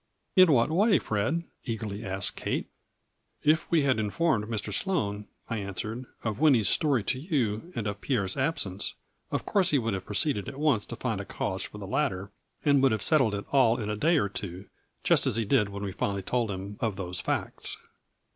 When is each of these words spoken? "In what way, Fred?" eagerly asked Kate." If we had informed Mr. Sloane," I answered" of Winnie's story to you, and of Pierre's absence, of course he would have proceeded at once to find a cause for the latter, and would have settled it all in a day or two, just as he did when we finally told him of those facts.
"In 0.35 0.51
what 0.51 0.71
way, 0.71 0.97
Fred?" 0.97 1.43
eagerly 1.63 2.03
asked 2.03 2.35
Kate." 2.35 2.67
If 3.53 3.69
we 3.69 3.83
had 3.83 3.99
informed 3.99 4.45
Mr. 4.45 4.73
Sloane," 4.73 5.27
I 5.47 5.57
answered" 5.59 6.07
of 6.23 6.39
Winnie's 6.39 6.69
story 6.69 7.03
to 7.03 7.19
you, 7.19 7.71
and 7.75 7.85
of 7.85 8.01
Pierre's 8.01 8.35
absence, 8.35 8.95
of 9.29 9.45
course 9.45 9.69
he 9.69 9.77
would 9.77 9.93
have 9.93 10.07
proceeded 10.07 10.49
at 10.49 10.57
once 10.57 10.87
to 10.87 10.95
find 10.95 11.21
a 11.21 11.23
cause 11.25 11.65
for 11.65 11.77
the 11.77 11.85
latter, 11.85 12.31
and 12.65 12.81
would 12.81 12.91
have 12.91 13.03
settled 13.03 13.35
it 13.35 13.45
all 13.51 13.79
in 13.79 13.91
a 13.91 13.95
day 13.95 14.17
or 14.17 14.27
two, 14.27 14.65
just 15.03 15.27
as 15.27 15.35
he 15.35 15.45
did 15.45 15.69
when 15.69 15.83
we 15.83 15.91
finally 15.91 16.23
told 16.23 16.49
him 16.49 16.77
of 16.79 16.95
those 16.95 17.19
facts. 17.19 17.77